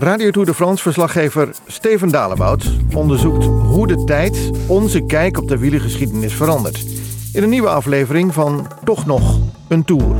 Radio 0.00 0.30
Tour 0.30 0.46
de 0.46 0.54
France-verslaggever 0.54 1.50
Steven 1.66 2.08
Dalebout 2.08 2.70
onderzoekt 2.94 3.44
hoe 3.44 3.86
de 3.86 4.04
tijd 4.04 4.50
onze 4.66 5.06
kijk 5.06 5.38
op 5.38 5.48
de 5.48 5.58
wielergeschiedenis 5.58 6.34
verandert. 6.34 6.84
In 7.32 7.42
een 7.42 7.48
nieuwe 7.48 7.68
aflevering 7.68 8.34
van 8.34 8.66
Toch 8.84 9.06
nog 9.06 9.38
een 9.68 9.84
Tour. 9.84 10.16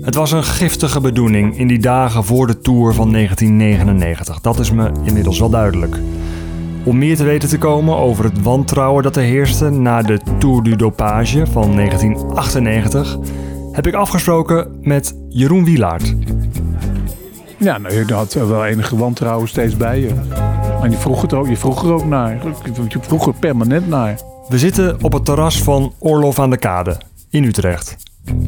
Het 0.00 0.14
was 0.14 0.32
een 0.32 0.44
giftige 0.44 1.00
bedoeling 1.00 1.58
in 1.58 1.66
die 1.66 1.78
dagen 1.78 2.24
voor 2.24 2.46
de 2.46 2.60
Tour 2.60 2.94
van 2.94 3.12
1999. 3.12 4.40
Dat 4.40 4.58
is 4.58 4.70
me 4.70 4.90
inmiddels 5.04 5.38
wel 5.38 5.50
duidelijk. 5.50 5.96
Om 6.84 6.98
meer 6.98 7.16
te 7.16 7.24
weten 7.24 7.48
te 7.48 7.58
komen 7.58 7.96
over 7.96 8.24
het 8.24 8.42
wantrouwen 8.42 9.02
dat 9.02 9.16
er 9.16 9.22
heerste 9.22 9.70
na 9.70 10.02
de 10.02 10.20
Tour 10.38 10.62
du 10.62 10.76
Dopage 10.76 11.46
van 11.46 11.76
1998, 11.76 13.18
heb 13.72 13.86
ik 13.86 13.94
afgesproken 13.94 14.78
met 14.80 15.14
Jeroen 15.28 15.64
Wielaert. 15.64 16.14
Ja, 17.58 17.78
nou, 17.78 17.94
je 17.94 18.14
had 18.14 18.32
wel 18.32 18.64
enige 18.64 18.96
wantrouwen 18.96 19.48
steeds 19.48 19.76
bij 19.76 20.00
je. 20.00 20.10
En 20.82 20.90
je 20.90 20.96
vroeg, 20.96 21.22
het 21.22 21.34
ook, 21.34 21.48
je 21.48 21.56
vroeg 21.56 21.84
er 21.84 21.92
ook 21.92 22.04
naar. 22.04 22.38
Je 22.88 22.98
vroeg 23.00 23.26
er 23.26 23.34
permanent 23.34 23.88
naar. 23.88 24.18
We 24.48 24.58
zitten 24.58 25.02
op 25.02 25.12
het 25.12 25.24
terras 25.24 25.62
van 25.62 25.92
Orlof 25.98 26.38
aan 26.38 26.50
de 26.50 26.56
Kade 26.56 26.96
in 27.30 27.44
Utrecht. 27.44 27.96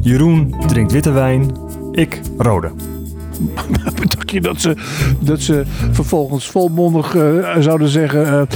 Jeroen 0.01 0.55
drinkt 0.67 0.91
witte 0.91 1.11
wijn, 1.11 1.51
ik 1.91 2.21
rode. 2.37 2.71
Bedacht 3.99 4.31
je 4.31 4.41
dat 4.41 4.61
ze, 4.61 4.75
dat 5.19 5.39
ze 5.39 5.63
vervolgens 5.91 6.47
volmondig 6.47 7.13
uh, 7.13 7.55
zouden 7.59 7.87
zeggen... 7.87 8.47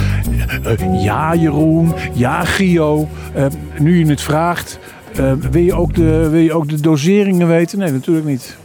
Uh, 0.65 0.79
uh, 0.79 1.03
ja 1.03 1.35
Jeroen, 1.35 1.93
ja 2.13 2.43
Gio, 2.43 3.07
nu 3.79 3.99
je 3.99 4.05
het 4.05 4.21
vraagt... 4.21 4.79
wil, 5.51 5.61
je 5.61 5.73
ook 5.73 5.93
de, 5.93 6.29
wil 6.29 6.41
je 6.41 6.53
ook 6.53 6.69
de 6.69 6.81
doseringen 6.81 7.47
weten? 7.47 7.79
Nee, 7.79 7.91
natuurlijk 7.91 8.27
niet. 8.27 8.57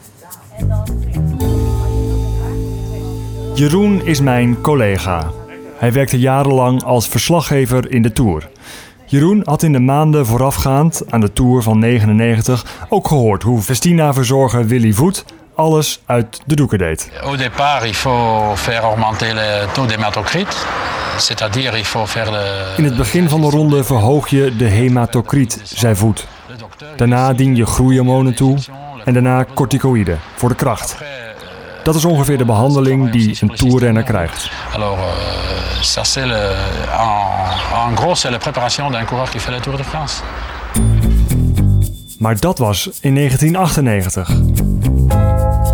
Jeroen 3.59 4.07
is 4.07 4.21
mijn 4.21 4.61
collega. 4.61 5.31
Hij 5.79 5.93
werkte 5.93 6.19
jarenlang 6.19 6.85
als 6.85 7.09
verslaggever 7.09 7.91
in 7.91 8.03
de 8.03 8.13
Tour. 8.13 8.49
Jeroen 9.07 9.43
had 9.45 9.63
in 9.63 9.73
de 9.73 9.81
maanden 9.81 10.27
voorafgaand 10.27 11.03
aan 11.11 11.21
de 11.21 11.33
Tour 11.33 11.63
van 11.63 11.79
99 11.79 12.65
ook 12.89 13.09
gehoord 13.09 13.43
hoe 13.43 13.61
Festina-verzorger 13.61 14.67
Willy 14.67 14.93
Voet 14.93 15.25
alles 15.55 16.01
uit 16.07 16.41
de 16.47 16.57
doeken 16.57 16.79
deed. 16.79 17.11
Au 17.23 17.37
départ, 17.37 17.87
il 17.87 17.95
faut 17.95 18.59
faire 18.59 18.81
augmenter 18.81 19.35
le 19.35 19.67
taux 19.73 19.89
d'hématocrite. 19.89 20.57
C'est-à-dire, 21.17 21.79
il 21.79 21.85
faut 21.85 22.09
faire 22.09 22.31
le... 22.31 22.75
In 22.77 22.85
het 22.85 22.97
begin 22.97 23.29
van 23.29 23.41
de 23.41 23.51
ronde 23.51 23.85
verhoog 23.85 24.29
je 24.29 24.57
de 24.57 24.65
hematocriet, 24.65 25.61
zei 25.65 25.95
Voet. 25.95 26.27
Daarna 26.97 27.33
dien 27.33 27.57
je 27.57 27.67
groeihormonen 27.67 28.35
toe 28.35 28.59
en 29.05 29.13
daarna 29.13 29.45
corticoïden 29.55 30.19
voor 30.37 30.49
de 30.49 30.55
kracht. 30.55 30.97
Dat 31.89 31.97
is 31.97 32.05
ongeveer 32.05 32.39
de 32.39 32.45
behandeling 32.45 33.11
die 33.11 33.37
een 33.41 33.49
toerrenner 33.49 34.03
krijgt. 34.03 34.51
Alors, 34.75 34.99
euh, 34.99 35.83
ça 35.83 36.05
c'est 36.05 36.27
le, 36.27 36.55
en, 36.99 37.89
en 37.89 37.95
gros, 37.95 38.21
c'est 38.21 38.31
la 38.31 38.39
préparation 38.39 38.91
d'un 38.91 39.05
coureur 39.05 39.31
qui 39.31 39.39
fait 39.39 39.53
la 39.53 39.61
Tour 39.61 39.77
de 39.77 39.85
France. 39.85 40.23
Maar 42.19 42.41
dat 42.41 42.59
was 42.59 42.91
in 43.01 43.15
1998. 43.15 44.29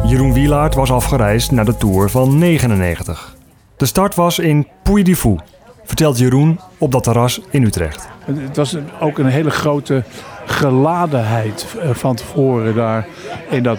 Jeroen 0.06 0.32
Wielaert 0.32 0.74
was 0.74 0.90
afgereisd 0.90 1.50
naar 1.50 1.64
de 1.64 1.76
Tour 1.76 2.10
van 2.10 2.38
99. 2.38 3.36
De 3.76 3.86
start 3.86 4.14
was 4.14 4.38
in 4.38 4.68
Puy-de-Fou, 4.82 5.38
vertelt 5.84 6.18
Jeroen 6.18 6.60
op 6.78 6.92
dat 6.92 7.02
terras 7.02 7.40
in 7.50 7.62
Utrecht. 7.62 8.08
Het 8.24 8.56
was 8.56 8.76
ook 9.00 9.18
een 9.18 9.26
hele 9.26 9.50
grote 9.50 10.04
geladenheid 10.46 11.66
van 11.92 12.14
tevoren 12.14 12.74
daar 12.74 13.06
in 13.50 13.62
dat 13.62 13.78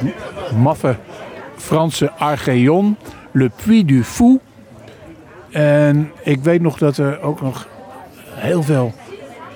maffe 0.58 0.98
Franse 1.58 2.12
Archeon, 2.12 2.98
Le 3.32 3.52
Puy 3.66 3.86
du 3.86 4.04
Fou. 4.04 4.40
En 5.52 6.12
ik 6.24 6.44
weet 6.44 6.62
nog 6.62 6.78
dat 6.78 6.98
er 6.98 7.22
ook 7.22 7.42
nog 7.42 7.68
heel 8.36 8.64
veel 8.64 8.94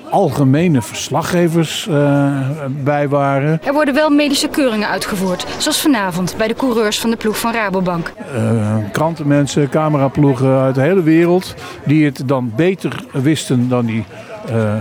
algemene 0.09 0.81
verslaggevers 0.81 1.87
uh, 1.89 2.39
bij 2.83 3.07
waren. 3.07 3.59
Er 3.63 3.73
worden 3.73 3.93
wel 3.93 4.09
medische 4.09 4.47
keuringen 4.47 4.87
uitgevoerd, 4.87 5.45
zoals 5.57 5.81
vanavond 5.81 6.35
bij 6.37 6.47
de 6.47 6.53
coureurs 6.53 6.99
van 6.99 7.09
de 7.09 7.15
ploeg 7.15 7.39
van 7.39 7.53
Rabobank. 7.53 8.13
Uh, 8.35 8.75
krantenmensen, 8.91 9.69
cameraploegen 9.69 10.59
uit 10.59 10.75
de 10.75 10.81
hele 10.81 11.03
wereld, 11.03 11.55
die 11.85 12.05
het 12.05 12.21
dan 12.25 12.51
beter 12.55 13.03
wisten 13.11 13.69
dan 13.69 13.85
die 13.85 14.05
uh, 14.49 14.73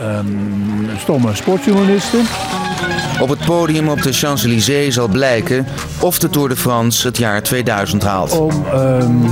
um, 0.00 0.88
stomme 0.98 1.34
sportjournalisten. 1.34 2.20
Op 3.20 3.28
het 3.28 3.44
podium 3.44 3.88
op 3.88 4.02
de 4.02 4.12
Champs-Élysées 4.12 4.94
zal 4.94 5.08
blijken 5.08 5.66
of 6.00 6.18
de 6.18 6.30
Tour 6.30 6.48
de 6.48 6.56
France 6.56 7.06
het 7.06 7.16
jaar 7.16 7.42
2000 7.42 8.02
haalt. 8.02 8.38
Om 8.38 8.64
um, 8.74 9.22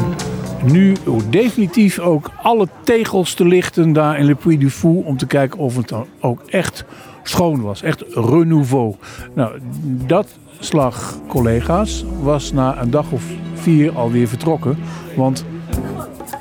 nu 0.62 0.96
definitief 1.30 1.98
ook 1.98 2.30
alle 2.42 2.68
tegels 2.84 3.34
te 3.34 3.44
lichten 3.44 3.92
daar 3.92 4.18
in 4.18 4.24
Le 4.24 4.34
Puy 4.34 4.58
du 4.58 4.70
Fou. 4.70 5.04
Om 5.04 5.16
te 5.16 5.26
kijken 5.26 5.58
of 5.58 5.76
het 5.76 5.88
dan 5.88 6.06
ook 6.20 6.42
echt 6.46 6.84
schoon 7.22 7.60
was. 7.60 7.82
Echt 7.82 8.04
renouveau. 8.14 8.94
Nou, 9.34 9.58
dat 9.84 10.26
slag 10.58 11.18
collega's 11.28 12.04
was 12.20 12.52
na 12.52 12.80
een 12.80 12.90
dag 12.90 13.10
of 13.10 13.22
vier 13.54 13.96
alweer 13.96 14.28
vertrokken. 14.28 14.78
Want 15.16 15.44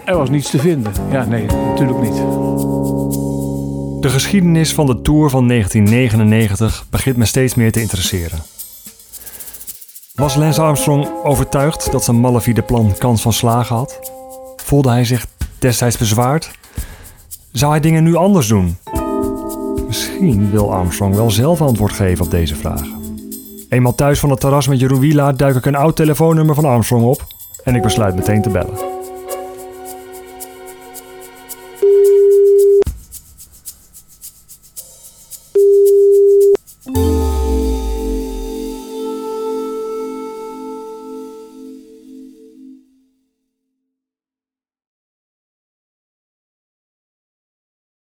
er 0.06 0.18
was 0.18 0.30
niets 0.30 0.50
te 0.50 0.60
vinden. 0.60 0.92
Ja, 1.12 1.26
nee, 1.26 1.46
natuurlijk 1.46 2.02
niet. 2.02 3.23
De 4.04 4.10
geschiedenis 4.10 4.74
van 4.74 4.86
de 4.86 5.02
Tour 5.02 5.30
van 5.30 5.48
1999 5.48 6.86
begint 6.90 7.18
me 7.18 7.26
steeds 7.26 7.56
meer 7.56 7.72
te 7.72 7.82
interesseren. 7.82 8.40
Was 10.16 10.36
Lance 10.36 10.62
Armstrong 10.62 11.08
overtuigd 11.24 11.92
dat 11.92 12.04
zijn 12.04 12.20
malafide 12.20 12.62
plan 12.62 12.96
kans 12.98 13.22
van 13.22 13.34
slagen 13.34 13.76
had? 13.76 14.12
Voelde 14.56 14.90
hij 14.90 15.06
zich 15.06 15.26
destijds 15.60 15.98
bezwaard? 15.98 16.52
Zou 17.52 17.72
hij 17.72 17.80
dingen 17.80 18.04
nu 18.04 18.16
anders 18.16 18.48
doen? 18.48 18.78
Misschien 19.88 20.52
wil 20.52 20.74
Armstrong 20.74 21.16
wel 21.16 21.32
zelf 21.32 21.62
antwoord 21.62 21.94
geven 21.94 22.26
op 22.26 22.32
deze 22.32 22.56
vragen. 22.56 22.94
Eenmaal 23.70 23.96
thuis 23.96 24.20
van 24.20 24.30
het 24.30 24.40
terras 24.40 24.68
met 24.68 24.80
Jeroen 24.80 25.36
duik 25.36 25.56
ik 25.56 25.66
een 25.66 25.76
oud 25.76 25.96
telefoonnummer 25.96 26.56
van 26.56 26.66
Armstrong 26.66 27.04
op 27.04 27.28
en 27.64 27.76
ik 27.76 27.82
besluit 27.82 28.16
meteen 28.16 28.42
te 28.42 28.50
bellen. 28.50 28.93